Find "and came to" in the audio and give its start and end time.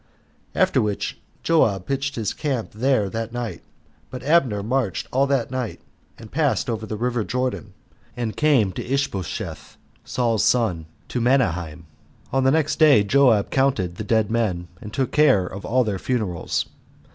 8.17-8.83